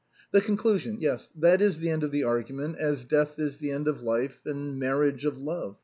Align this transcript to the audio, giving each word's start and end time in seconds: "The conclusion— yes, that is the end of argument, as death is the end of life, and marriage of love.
"The 0.33 0.41
conclusion— 0.41 0.97
yes, 0.99 1.29
that 1.37 1.61
is 1.61 1.77
the 1.77 1.91
end 1.91 2.03
of 2.03 2.11
argument, 2.25 2.77
as 2.79 3.05
death 3.05 3.37
is 3.37 3.57
the 3.57 3.69
end 3.69 3.87
of 3.87 4.01
life, 4.01 4.41
and 4.47 4.79
marriage 4.79 5.25
of 5.25 5.37
love. 5.37 5.75